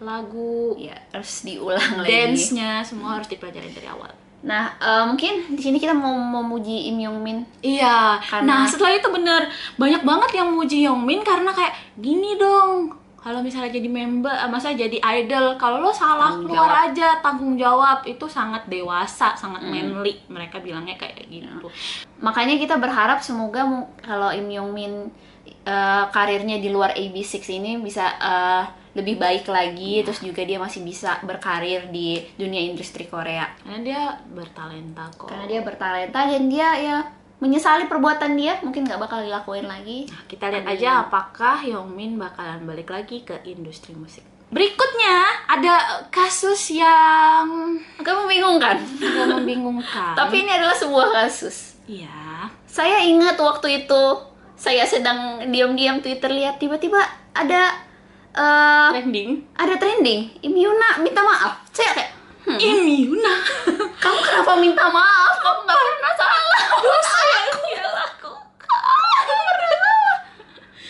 lagu 0.00 0.74
Ya, 0.76 0.98
harus 1.10 1.42
diulang 1.42 1.78
lagi. 1.96 2.10
dance-nya 2.10 2.82
semua 2.82 3.16
harus 3.16 3.26
dipelajari 3.26 3.70
dari 3.70 3.86
awal 3.86 4.10
Nah, 4.44 4.76
eh, 4.76 5.04
mungkin 5.06 5.56
di 5.56 5.62
sini 5.62 5.80
kita 5.80 5.96
mau 5.96 6.12
memuji 6.12 6.92
Im 6.92 7.00
Yong 7.00 7.16
Min. 7.16 7.38
Iya, 7.58 8.20
Karena- 8.20 8.44
nah 8.44 8.62
setelah 8.62 8.92
itu 8.92 9.08
bener 9.08 9.48
banyak 9.74 10.04
banget 10.04 10.30
yang 10.36 10.52
muji 10.52 10.84
Yongmin 10.84 11.24
karena 11.24 11.48
kayak 11.48 11.72
gini 11.96 12.36
dong. 12.36 12.92
Kalau 13.16 13.40
misalnya 13.40 13.72
jadi 13.72 13.88
member, 13.88 14.28
eh, 14.28 14.44
masa 14.44 14.76
jadi 14.76 15.00
idol, 15.00 15.56
kalau 15.56 15.80
lo 15.80 15.88
salah 15.88 16.28
Tanggung 16.28 16.52
keluar 16.52 16.68
jawab. 16.68 16.84
aja 16.92 17.08
tanggung 17.18 17.54
jawab 17.56 17.98
itu 18.04 18.26
sangat 18.28 18.68
dewasa, 18.68 19.32
sangat 19.32 19.64
manly. 19.64 20.20
Mereka 20.28 20.60
bilangnya 20.60 21.00
kayak 21.00 21.24
gitu. 21.24 21.64
Makanya 22.20 22.60
kita 22.60 22.76
berharap 22.76 23.24
semoga 23.24 23.64
kalau 23.98 24.28
Im 24.28 24.44
Yong 24.46 24.70
Min 24.70 24.92
eh, 25.46 26.04
karirnya 26.08 26.58
di 26.58 26.68
luar 26.68 26.92
AB6 26.92 27.44
ini 27.54 27.76
bisa 27.78 28.04
eh, 28.16 28.64
lebih 28.94 29.18
baik 29.18 29.50
lagi, 29.50 30.06
terus 30.06 30.22
juga 30.22 30.46
dia 30.46 30.54
masih 30.56 30.86
bisa 30.86 31.18
berkarir 31.26 31.90
di 31.90 32.22
dunia 32.38 32.62
industri 32.62 33.10
Korea. 33.10 33.50
Karena 33.58 33.80
dia 33.82 34.02
bertalenta 34.30 35.10
kok. 35.18 35.26
Karena 35.26 35.46
dia 35.50 35.60
bertalenta 35.66 36.20
dan 36.30 36.46
dia 36.46 36.68
ya 36.78 36.96
menyesali 37.42 37.90
perbuatan 37.90 38.38
dia, 38.38 38.62
mungkin 38.62 38.86
nggak 38.86 39.02
bakal 39.02 39.18
dilakuin 39.20 39.66
lagi. 39.66 40.06
Nah, 40.06 40.22
kita 40.30 40.46
lihat 40.48 40.64
aja 40.70 41.04
apakah 41.04 41.60
Yongmin 41.66 42.14
bakalan 42.16 42.62
balik 42.64 42.88
lagi 42.88 43.26
ke 43.26 43.42
industri 43.44 43.92
musik. 43.98 44.22
Berikutnya 44.54 45.42
ada 45.50 46.06
kasus 46.14 46.70
yang 46.70 47.74
Agak 47.98 48.14
membingungkan. 48.14 48.78
agak 48.78 49.26
membingungkan. 49.42 50.14
Tapi 50.22 50.46
ini 50.46 50.54
adalah 50.54 50.78
sebuah 50.78 51.10
kasus. 51.10 51.74
Iya. 51.90 52.46
Saya 52.64 53.02
ingat 53.02 53.34
waktu 53.34 53.82
itu 53.82 54.02
saya 54.54 54.86
sedang 54.86 55.50
diam-diam 55.50 55.98
Twitter 55.98 56.30
lihat 56.30 56.62
tiba-tiba 56.62 57.02
ada 57.34 57.74
eh, 58.34 58.88
Trending. 58.94 59.30
ada 59.58 59.74
trending 59.74 60.30
Im 60.46 60.54
Yuna 60.54 61.02
minta 61.02 61.20
maaf. 61.26 61.58
Saya 61.74 61.90
kayak 61.94 62.12
hmm, 62.46 62.58
Ini 62.58 62.94
Yuna. 63.10 63.34
kamu 64.02 64.18
kenapa 64.22 64.52
minta 64.58 64.86
maaf? 64.86 65.34
Kamu 65.42 65.58
nggak 65.66 65.78
pernah 65.78 66.12
salah. 66.14 66.58
Dosa 66.78 67.18
yang 67.18 67.50
dia 67.66 67.84
lakukan. 67.90 68.82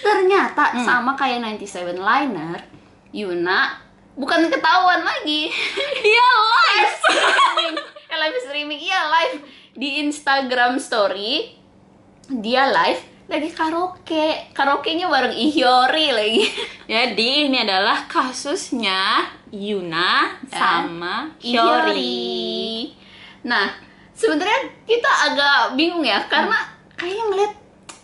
Ternyata 0.05 0.65
sama 0.85 1.17
kayak 1.17 1.41
97 1.41 1.97
Liner, 1.97 2.61
Yuna 3.17 3.81
bukan 4.15 4.53
ketahuan 4.53 5.01
lagi. 5.01 5.49
Dia 6.05 6.27
live. 6.29 6.95
streaming. 7.01 7.75
Eh, 8.13 8.19
live 8.21 8.39
streaming, 8.45 8.81
iya 8.85 9.01
live 9.11 9.37
di 9.75 10.05
Instagram 10.05 10.77
Story. 10.77 11.57
Dia 12.29 12.69
live 12.69 13.14
lagi 13.25 13.51
karaoke. 13.51 14.53
Karaoke-nya 14.53 15.09
bareng 15.09 15.33
Ihyori 15.33 16.07
lagi. 16.13 16.45
Jadi 16.93 17.49
ini 17.49 17.59
adalah 17.61 18.05
kasusnya 18.05 19.25
Yuna 19.51 20.39
sama 20.47 21.33
Hyori. 21.41 21.57
Hyori. 21.95 22.45
Nah, 23.45 23.69
sebenarnya 24.13 24.61
kita 24.85 25.11
agak 25.31 25.57
bingung 25.75 26.05
ya 26.05 26.21
karena 26.27 26.57
kayaknya 26.95 27.25
ngeliat 27.29 27.53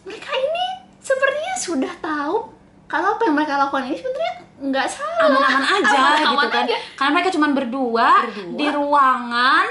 mereka 0.03 0.33
ini 0.33 0.67
sepertinya 1.00 1.55
sudah 1.57 1.93
tahu 2.00 2.37
kalau 2.85 3.15
apa 3.15 3.23
yang 3.25 3.35
mereka 3.37 3.55
lakukan 3.57 3.87
ini 3.87 3.97
sebenarnya 3.97 4.35
nggak 4.61 4.89
salah. 4.89 5.25
Aman-aman 5.27 5.65
aja 5.65 5.95
Aman-aman 5.95 6.29
gitu 6.37 6.49
kan. 6.49 6.65
aja. 6.65 6.77
Karena 6.97 7.11
mereka 7.15 7.31
cuma 7.33 7.47
berdua, 7.50 8.09
Berdua. 8.29 8.57
di 8.57 8.67
ruangan 8.69 9.65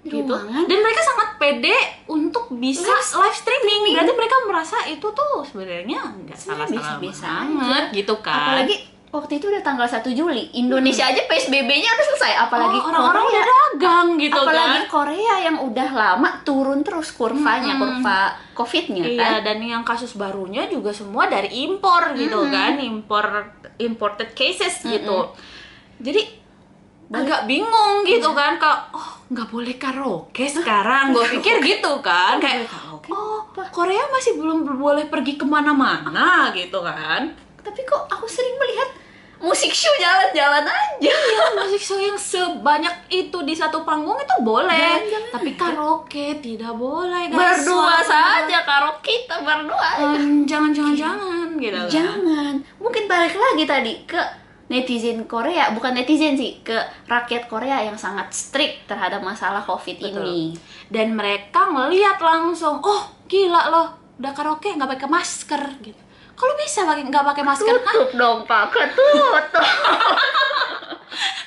Di 0.00 0.16
gitu. 0.16 0.32
ruangan. 0.32 0.64
Dan 0.64 0.78
mereka 0.80 1.00
sangat 1.04 1.28
pede 1.36 1.76
untuk 2.08 2.48
bisa 2.56 2.88
Live 2.88 3.20
live 3.20 3.36
streaming. 3.36 3.82
Berarti 3.92 4.12
mereka 4.16 4.36
merasa 4.48 4.76
itu 4.88 5.08
tuh 5.12 5.44
sebenarnya 5.44 6.00
nggak 6.24 6.36
Sebenarnya 6.36 6.66
salah-salah 6.66 6.96
biasa-biasa 7.00 7.26
banget 7.28 7.84
gitu 7.92 8.14
kan. 8.24 8.56
Apalagi 8.56 8.76
waktu 9.10 9.32
itu 9.42 9.50
udah 9.50 9.62
tanggal 9.66 9.90
1 9.90 10.06
Juli, 10.14 10.54
Indonesia 10.54 11.02
aja 11.02 11.20
PSBB-nya 11.26 11.90
udah 11.98 12.06
selesai, 12.14 12.32
apalagi 12.46 12.78
Oh, 12.78 12.88
orang-orang 12.94 13.24
udah 13.26 13.44
dagang 13.44 14.08
gitu 14.22 14.38
apalagi 14.38 14.80
kan. 14.80 14.88
Korea 14.88 15.34
yang 15.50 15.56
udah 15.66 15.90
lama 15.90 16.30
turun 16.46 16.80
terus 16.86 17.10
kurvanya, 17.10 17.74
kurva 17.74 18.38
COVID-nya 18.54 19.04
kan. 19.04 19.12
Iya, 19.18 19.32
dan 19.42 19.58
yang 19.60 19.82
kasus 19.82 20.14
barunya 20.14 20.70
juga 20.70 20.94
semua 20.94 21.26
dari 21.26 21.66
impor 21.66 22.14
gitu 22.14 22.46
kan, 22.48 22.78
impor 22.78 23.50
imported 23.82 24.30
cases 24.32 24.80
gitu. 24.80 25.34
Jadi 26.00 26.39
agak 27.10 27.42
bingung 27.44 28.06
gitu 28.06 28.30
kan, 28.30 28.54
kalau 28.54 28.78
oh 28.94 29.08
nggak 29.26 29.48
boleh 29.50 29.74
karaoke 29.74 30.46
sekarang, 30.46 31.10
gue 31.10 31.26
pikir 31.38 31.58
gitu 31.58 31.98
kan, 31.98 32.38
kayak 32.38 32.70
oh 33.10 33.42
Korea 33.74 34.06
masih 34.08 34.38
belum 34.38 34.62
boleh 34.78 35.10
pergi 35.10 35.34
ke 35.34 35.42
mana-mana 35.42 36.54
gitu 36.54 36.78
kan. 36.82 37.34
Tapi 37.60 37.80
kok 37.82 38.06
aku 38.06 38.30
sering 38.30 38.54
melihat 38.56 38.88
musik 39.40 39.72
show 39.72 39.90
jalan-jalan 39.96 40.62
aja. 40.62 41.10
Iya, 41.10 41.44
musik 41.56 41.82
show 41.82 41.96
yang 41.96 42.14
sebanyak 42.14 42.92
itu 43.08 43.38
di 43.42 43.56
satu 43.56 43.82
panggung 43.82 44.16
itu 44.16 44.36
boleh, 44.40 45.00
Jalan-jalan 45.00 45.30
tapi 45.32 45.50
karaoke 45.56 46.26
tidak 46.38 46.72
boleh. 46.76 47.26
guys. 47.26 47.64
Berdua 47.64 47.98
saja 48.04 48.58
karaoke 48.62 49.26
kita 49.26 49.40
berdua. 49.42 49.80
aja. 49.98 50.14
Em, 50.14 50.44
jangan-jangan 50.46 50.94
jangan 50.94 51.48
gitu 51.58 51.74
kan. 51.74 51.88
Jangan. 51.90 52.54
Mungkin 52.78 53.02
balik 53.08 53.34
lagi 53.34 53.64
tadi 53.66 53.92
ke 54.06 54.20
netizen 54.70 55.26
Korea, 55.26 55.74
bukan 55.74 55.98
netizen 55.98 56.38
sih, 56.38 56.62
ke 56.62 56.72
rakyat 57.04 57.50
Korea 57.50 57.82
yang 57.82 57.98
sangat 57.98 58.30
strict 58.30 58.86
terhadap 58.86 59.18
masalah 59.18 59.60
COVID 59.66 59.98
Betul. 59.98 60.22
ini. 60.22 60.54
dan 60.86 61.12
mereka 61.12 61.66
ngeliat 61.66 62.22
langsung 62.22 62.78
oh 62.78 63.02
gila 63.26 63.66
loh 63.66 63.98
udah 64.16 64.30
karaoke 64.30 64.70
nggak 64.70 64.90
pakai 64.94 65.08
masker 65.08 65.62
gitu 65.82 65.98
kalau 66.34 66.54
bisa 66.54 66.84
pakai 66.84 67.02
nggak 67.04 67.24
pakai 67.24 67.42
masker 67.42 67.74
Hah? 67.74 67.94
Tutup 67.94 68.10
dong 68.14 68.38
Pak, 68.44 68.64
ketutup. 68.70 69.42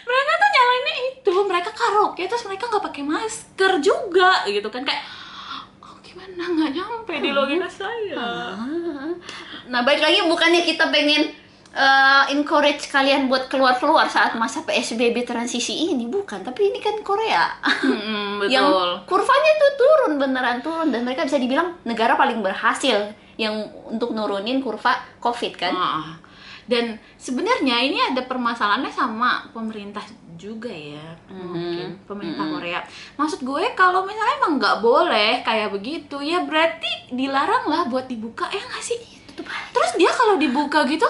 mereka 0.08 0.32
tuh 0.36 0.50
nyalainnya 0.50 0.96
itu 1.12 1.34
mereka 1.48 1.70
karaoke 1.72 2.24
terus 2.26 2.44
mereka 2.44 2.68
nggak 2.68 2.84
pakai 2.84 3.04
masker 3.04 3.72
juga 3.80 4.44
gitu 4.46 4.68
kan 4.68 4.84
kayak 4.84 5.04
oh 5.80 5.96
gimana 6.04 6.44
nggak 6.44 6.72
nyampe 6.76 7.14
di 7.20 7.32
logika 7.32 7.70
saya 7.72 8.16
Ah. 8.20 8.56
Nah, 9.64 9.82
baik 9.82 10.04
lagi 10.04 10.20
bukannya 10.28 10.62
kita 10.62 10.92
pengen 10.92 11.32
eh, 11.74 12.24
encourage 12.38 12.88
kalian 12.94 13.26
buat 13.26 13.50
keluar-keluar 13.50 14.06
saat 14.06 14.38
masa 14.38 14.62
PSBB 14.62 15.26
transisi 15.26 15.90
ini, 15.90 16.06
bukan. 16.06 16.46
Tapi 16.46 16.70
ini 16.70 16.80
kan 16.80 17.02
Korea. 17.02 17.50
Mm-mm, 17.66 18.38
betul. 18.46 18.54
yang 18.54 18.70
kurvanya 19.10 19.52
tuh 19.58 19.72
turun 19.82 20.14
beneran 20.22 20.62
turun. 20.62 20.94
Dan 20.94 21.02
mereka 21.04 21.26
bisa 21.26 21.42
dibilang 21.42 21.82
negara 21.84 22.14
paling 22.14 22.40
berhasil 22.46 23.12
yang 23.36 23.66
untuk 23.90 24.14
nurunin 24.14 24.62
kurva 24.62 25.02
COVID 25.18 25.54
kan. 25.58 25.74
Ah, 25.74 26.14
dan 26.64 26.96
sebenarnya 27.20 27.82
ini 27.84 28.00
ada 28.00 28.24
permasalahannya 28.24 28.94
sama 28.94 29.50
pemerintah 29.52 30.06
juga 30.40 30.72
ya. 30.72 31.18
Mungkin 31.28 32.08
pemerintah 32.08 32.46
Korea. 32.48 32.80
Maksud 33.20 33.44
gue 33.44 33.64
kalau 33.76 34.08
misalnya 34.08 34.36
emang 34.40 34.54
nggak 34.62 34.78
boleh 34.80 35.32
kayak 35.44 35.74
begitu 35.76 36.24
ya 36.24 36.46
berarti 36.48 37.12
dilarang 37.12 37.68
lah 37.68 37.84
buat 37.92 38.08
dibuka 38.08 38.48
ya 38.48 38.64
nggak 38.64 38.84
sih? 38.84 39.00
Terus 39.74 39.92
dia 39.98 40.12
kalau 40.14 40.38
dibuka 40.38 40.86
gitu 40.86 41.10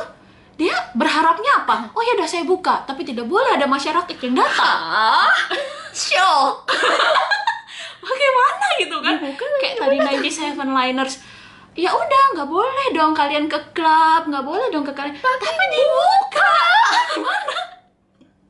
dia 0.54 0.76
berharapnya 0.94 1.66
apa? 1.66 1.90
Oh 1.98 2.02
ya 2.06 2.14
udah 2.14 2.30
saya 2.30 2.46
buka. 2.46 2.86
Tapi 2.86 3.02
tidak 3.02 3.26
boleh 3.26 3.58
ada 3.58 3.66
masyarakat 3.66 4.16
yang 4.22 4.38
datang. 4.38 5.30
Shock. 5.90 6.70
bagaimana 8.04 8.66
gitu 8.78 8.98
kan? 9.02 9.16
Dibuka, 9.18 9.46
kayak 9.64 9.76
tadi 9.82 9.98
97 10.30 10.62
liners. 10.62 11.14
Ya 11.74 11.90
udah 11.90 12.24
nggak 12.38 12.50
boleh 12.50 12.88
dong 12.94 13.18
kalian 13.18 13.50
ke 13.50 13.58
klub. 13.74 14.30
Nggak 14.30 14.46
boleh 14.46 14.70
dong 14.70 14.86
ke 14.86 14.94
kalian. 14.94 15.18
Tapi, 15.18 15.66
dibuka. 15.74 16.54
gimana? 17.18 17.58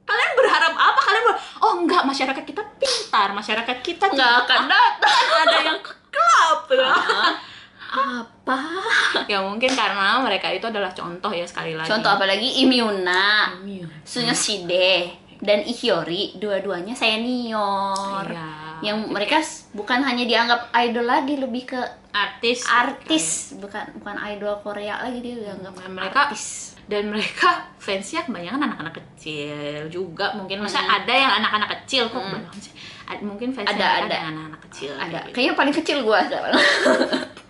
Kalian 0.03 0.31
berharap 0.35 0.73
apa? 0.75 0.99
Kalian 0.99 1.23
ber 1.23 1.35
oh 1.63 1.73
enggak 1.79 2.03
masyarakat 2.03 2.43
kita 2.43 2.61
pintar. 2.75 3.31
Masyarakat 3.31 3.77
kita 3.79 4.05
Nggak 4.11 4.27
tidak 4.27 4.43
akan 4.43 4.61
datang. 4.67 5.23
ada 5.39 5.57
yang 5.63 5.79
ke 5.79 5.93
klub. 6.11 6.59
Apa? 6.67 8.32
ya 9.31 9.39
mungkin 9.39 9.69
karena 9.69 10.19
mereka 10.19 10.47
itu 10.47 10.65
adalah 10.65 10.91
contoh 10.91 11.29
ya 11.29 11.43
sekali 11.43 11.73
lagi 11.73 11.87
Contoh 11.87 12.11
apalagi 12.11 12.59
Imyuna, 12.59 13.55
Iya. 13.61 13.87
Sunyoside, 14.03 15.07
dan 15.39 15.59
Ihyori, 15.61 16.35
dua-duanya 16.35 16.91
senior. 16.91 18.23
Iya. 18.25 18.47
Yang 18.83 18.97
mereka 19.07 19.37
bukan 19.71 19.99
hanya 20.01 20.23
dianggap 20.23 20.67
idol 20.77 21.03
lagi, 21.05 21.35
lebih 21.35 21.63
ke 21.65 21.79
artis 22.11 22.67
artis, 22.67 23.55
bukan 23.57 23.79
bukan 23.95 24.15
idol 24.27 24.59
Korea 24.59 24.99
lagi 24.99 25.19
dia 25.19 25.35
dianggap 25.39 25.73
Dan 25.73 25.91
mereka 25.93 26.19
artis. 26.27 26.75
dan 26.83 27.03
mereka 27.07 27.49
fansnya 27.77 28.21
kebanyakan 28.21 28.59
anak-anak 28.61 28.93
kecil 28.93 29.87
juga 29.87 30.35
mungkin 30.35 30.61
masa 30.61 30.77
Hmm. 30.79 30.99
ada 30.99 31.09
yang 31.09 31.31
anak-anak 31.33 31.69
kecil 31.79 32.05
kok 32.07 32.21
Ad- 33.03 33.23
mungkin 33.23 33.49
fansnya 33.49 33.71
Ada, 33.73 33.87
ada. 34.05 34.17
anak-anak 34.29 34.61
kecil 34.67 34.91
Ada, 34.93 35.19
gitu. 35.25 35.33
kayaknya 35.33 35.53
paling 35.55 35.73
kecil 35.73 35.97
gua 36.03 36.19
sekarang. 36.21 36.59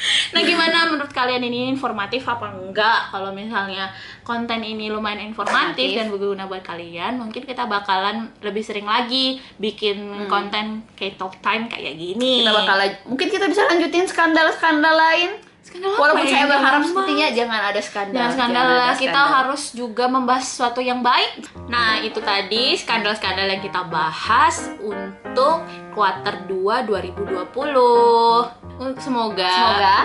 nah 0.32 0.40
gimana 0.40 0.88
menurut 0.88 1.10
kalian 1.10 1.42
ini 1.42 1.68
informatif 1.68 2.24
apa 2.24 2.50
enggak 2.50 3.10
kalau 3.10 3.30
misalnya 3.30 3.92
konten 4.20 4.60
ini 4.60 4.88
lumayan 4.88 5.20
informatif 5.22 5.92
dan 5.92 6.08
berguna 6.08 6.44
buat 6.44 6.62
kalian 6.62 7.16
mungkin 7.16 7.42
kita 7.42 7.64
bakalan 7.64 8.32
lebih 8.40 8.60
sering 8.60 8.84
lagi 8.84 9.38
bikin 9.56 9.96
konten 10.26 10.66
kayak 10.94 11.16
talk 11.16 11.36
time 11.38 11.66
kayak 11.66 11.94
gini 11.94 12.18
Hmm. 12.20 12.38
kita 12.40 12.52
bakal 12.54 12.76
mungkin 13.06 13.28
kita 13.28 13.46
bisa 13.46 13.62
lanjutin 13.64 14.04
skandal-skandal 14.04 14.92
lain. 14.92 15.30
Skandal 15.60 15.92
apa 15.92 16.00
Walaupun 16.00 16.24
ya? 16.24 16.32
saya 16.32 16.44
berharap 16.46 16.72
Jangan 16.72 16.88
sepertinya 16.88 17.26
jangan 17.30 17.60
ada 17.60 17.80
skandal. 17.80 18.16
Dan 18.16 18.28
skandal 18.30 18.64
jangan 18.64 18.80
ada 18.80 18.94
kita 18.96 19.12
skandal. 19.12 19.34
harus 19.36 19.62
juga 19.72 20.04
membahas 20.06 20.44
sesuatu 20.46 20.80
yang 20.80 21.00
baik. 21.00 21.32
Nah, 21.66 22.00
itu 22.00 22.16
tadi 22.18 22.64
skandal-skandal 22.74 23.44
yang 23.46 23.60
kita 23.60 23.84
bahas 23.84 24.56
untuk 24.80 25.60
kuarter 25.92 26.48
2 26.48 26.88
2020. 26.88 28.59
Semoga, 28.80 28.96
Semoga 29.44 29.96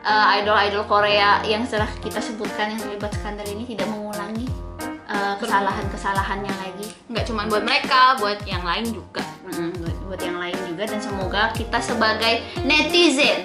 uh, 0.00 0.26
idol-idol 0.40 0.88
Korea 0.88 1.44
yang 1.44 1.60
setelah 1.68 1.92
kita 2.00 2.24
sebutkan 2.24 2.72
yang 2.72 2.80
terlibat 2.80 3.12
skandal 3.12 3.44
ini 3.44 3.68
tidak 3.68 3.84
mengulangi 3.92 4.48
uh, 5.12 5.36
kesalahan-kesalahannya 5.36 6.48
lagi. 6.48 6.88
nggak 7.12 7.24
cuma 7.28 7.44
buat 7.44 7.68
mereka, 7.68 8.16
buat 8.16 8.40
yang 8.48 8.64
lain 8.64 8.96
juga. 8.96 9.20
Mm, 9.44 9.76
buat, 9.76 9.96
buat 10.08 10.20
yang 10.24 10.40
lain 10.40 10.56
juga 10.72 10.88
dan 10.88 11.00
semoga 11.04 11.52
kita 11.52 11.76
sebagai 11.84 12.40
netizen 12.64 13.44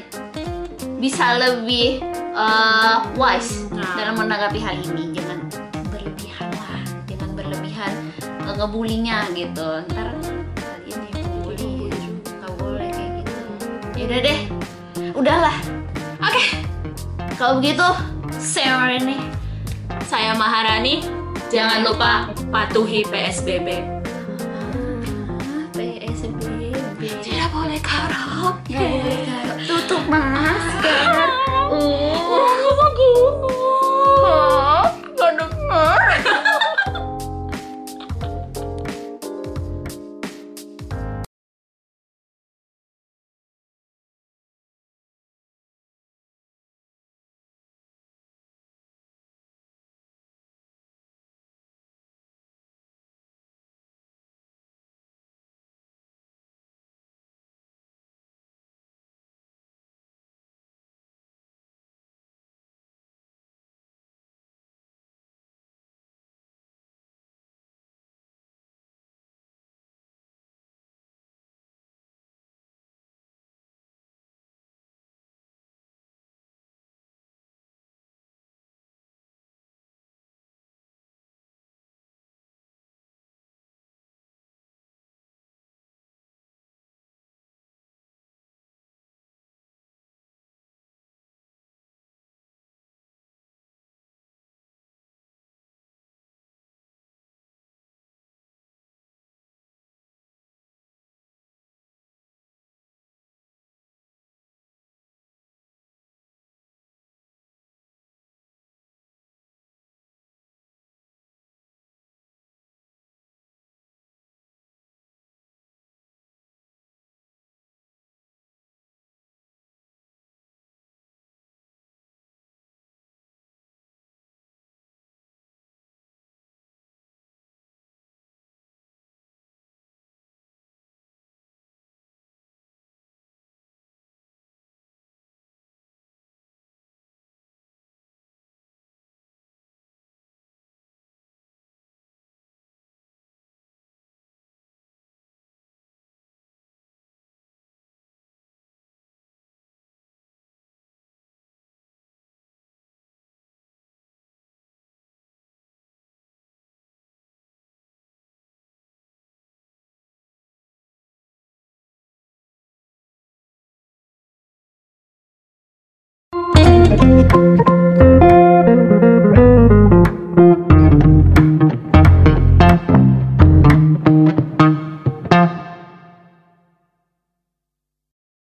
bisa 1.03 1.35
lebih 1.35 1.99
uh, 2.31 3.03
wise 3.19 3.67
Nah. 3.75 3.99
dalam 3.99 4.15
menanggapi 4.15 4.63
hal 4.63 4.79
ini. 4.79 5.11
Jangan 5.11 5.43
berlebihan 5.91 6.47
lah, 6.55 6.79
jangan 7.03 7.29
berlebihan 7.35 7.91
uh, 8.47 8.55
ngebulinya 8.55 9.27
gitu. 9.35 9.83
Ntar 9.91 10.15
kalian 10.55 11.27
bully 11.43 11.91
nggak 12.39 12.53
boleh 12.63 12.87
kayak 12.95 13.11
gitu. 13.27 13.39
Ya 13.99 14.03
udah 14.07 14.21
deh, 14.23 14.39
udahlah. 15.19 15.55
Oke, 16.23 16.63
Kalau 17.35 17.59
begitu, 17.59 17.87
saya 18.39 18.87
ini 18.95 19.19
saya 20.07 20.35
Maharani. 20.35 21.03
Jangan 21.49 21.81
lupa 21.87 22.29
patuhi 22.51 23.03
PSBB. 23.07 23.83
PSBB. 25.71 27.03
Tidak 27.23 27.49
boleh 27.51 27.79
karaoke. 27.79 29.28